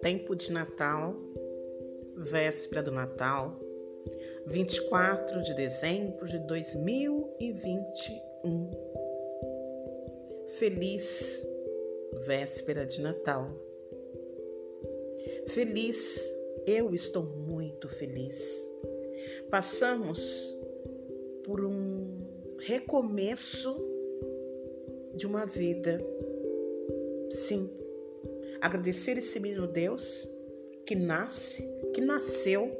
[0.00, 1.14] Tempo de Natal,
[2.16, 3.60] véspera do Natal,
[4.46, 8.70] 24 de dezembro de 2021.
[10.58, 11.46] Feliz
[12.26, 13.50] véspera de Natal.
[15.48, 16.34] Feliz,
[16.66, 18.70] eu estou muito feliz.
[19.50, 20.56] Passamos
[21.44, 22.21] por um
[22.64, 23.76] recomeço
[25.14, 26.00] de uma vida.
[27.30, 27.70] Sim,
[28.60, 30.28] agradecer esse menino Deus
[30.86, 32.70] que nasce, que nasceu,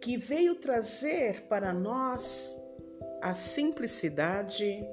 [0.00, 2.60] que veio trazer para nós
[3.22, 4.86] a simplicidade,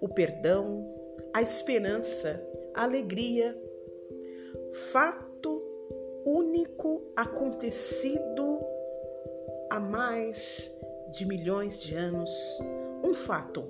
[0.00, 0.92] o perdão,
[1.32, 2.44] a esperança,
[2.74, 3.56] a alegria.
[4.90, 5.62] Fato
[6.24, 8.60] único acontecido
[9.70, 10.72] há mais
[11.12, 12.30] de milhões de anos.
[13.02, 13.64] Um fato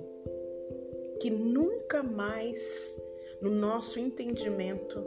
[1.19, 2.99] que nunca mais
[3.41, 4.99] no nosso entendimento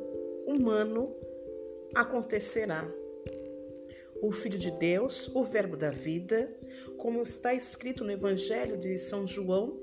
[0.47, 1.15] humano
[1.95, 2.91] acontecerá.
[4.23, 6.51] O Filho de Deus, o Verbo da vida,
[6.97, 9.79] como está escrito no Evangelho de São João,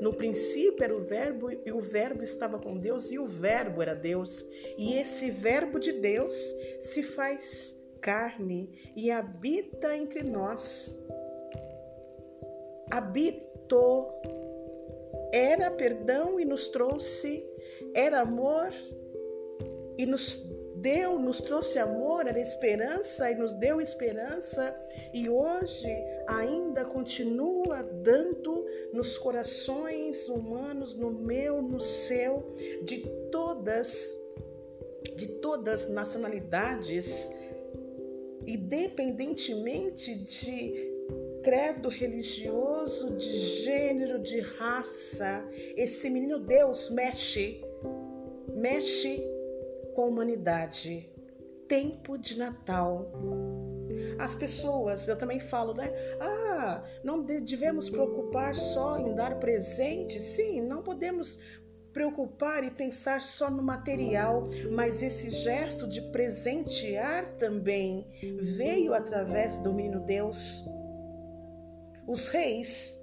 [0.00, 3.94] no princípio era o Verbo e o Verbo estava com Deus e o Verbo era
[3.94, 4.46] Deus.
[4.78, 6.34] E esse Verbo de Deus
[6.80, 10.98] se faz carne e habita entre nós.
[13.64, 14.12] Habitou,
[15.32, 17.44] era perdão e nos trouxe
[17.94, 18.72] era amor
[19.96, 20.44] e nos
[20.76, 24.76] deu, nos trouxe amor, era esperança e nos deu esperança.
[25.14, 25.88] E hoje
[26.26, 32.44] ainda continua dando nos corações humanos, no meu, no seu,
[32.82, 32.98] de
[33.30, 34.20] todas
[35.16, 37.30] de todas nacionalidades,
[38.46, 40.92] independentemente de
[41.44, 43.28] credo religioso, de
[44.24, 47.62] de raça, esse menino Deus mexe
[48.54, 49.22] mexe
[49.94, 51.10] com a humanidade.
[51.68, 53.10] Tempo de Natal.
[54.18, 55.90] As pessoas, eu também falo, né?
[56.20, 60.20] Ah, não devemos preocupar só em dar presente.
[60.20, 61.38] Sim, não podemos
[61.92, 68.06] preocupar e pensar só no material, mas esse gesto de presentear também
[68.40, 70.64] veio através do menino Deus.
[72.06, 72.94] Os reis,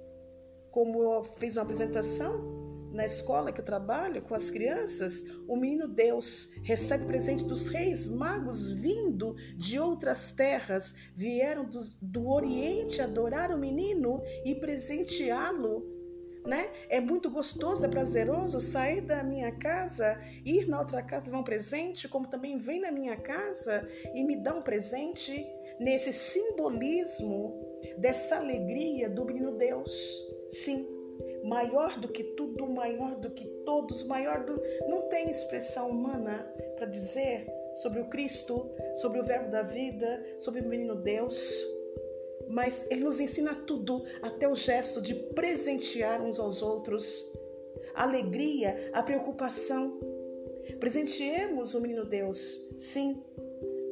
[0.72, 2.62] como eu fiz uma apresentação,
[2.92, 8.06] na escola que eu trabalho com as crianças, o menino Deus recebe presente dos reis
[8.06, 15.90] magos vindo de outras terras, vieram do, do Oriente adorar o menino e presenteá-lo.
[16.44, 16.70] Né?
[16.88, 21.44] É muito gostoso, é prazeroso sair da minha casa, ir na outra casa levar um
[21.44, 25.46] presente, como também vem na minha casa e me dá um presente
[25.78, 27.54] nesse simbolismo
[27.96, 30.11] dessa alegria do menino Deus.
[30.64, 30.86] Sim,
[31.42, 34.62] maior do que tudo, maior do que todos, maior do.
[34.88, 40.60] Não tem expressão humana para dizer sobre o Cristo, sobre o Verbo da vida, sobre
[40.60, 41.66] o menino Deus.
[42.48, 47.28] Mas ele nos ensina tudo, até o gesto de presentear uns aos outros,
[47.92, 49.98] a alegria, a preocupação.
[50.78, 53.20] Presenteemos o menino Deus, sim,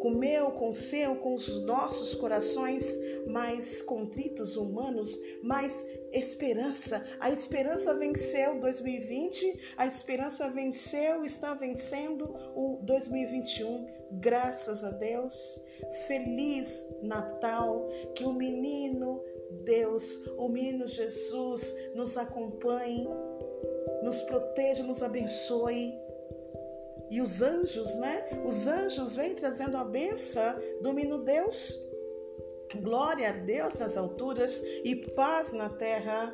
[0.00, 7.06] com meu, com o seu, com os nossos corações mais contritos, humanos, mais esperança.
[7.20, 13.86] A esperança venceu 2020, a esperança venceu, está vencendo o 2021.
[14.12, 15.62] Graças a Deus.
[16.06, 19.22] Feliz Natal, que o menino
[19.64, 23.06] Deus, o menino Jesus nos acompanhe,
[24.02, 25.94] nos proteja, nos abençoe
[27.10, 28.24] e os anjos, né?
[28.44, 31.78] Os anjos vêm trazendo a benção do menino Deus.
[32.82, 36.32] Glória a Deus nas alturas e paz na terra.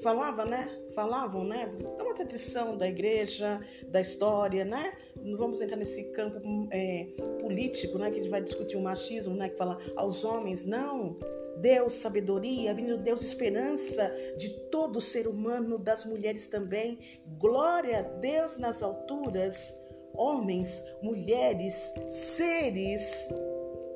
[0.00, 0.78] Falava, né?
[0.94, 1.72] Falavam, né?
[1.98, 4.92] É uma tradição da igreja, da história, né?
[5.20, 7.08] Não vamos entrar nesse campo é,
[7.40, 8.10] político, né?
[8.10, 9.48] Que a gente vai discutir o machismo, né?
[9.48, 11.16] Que fala aos homens, não.
[11.62, 16.98] Deus, sabedoria, menino Deus, esperança de todo ser humano, das mulheres também.
[17.38, 19.74] Glória a Deus nas alturas,
[20.12, 23.32] homens, mulheres, seres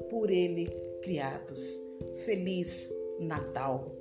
[0.08, 0.66] por Ele
[1.02, 1.60] criados.
[2.24, 2.88] Feliz
[3.18, 3.92] Natal!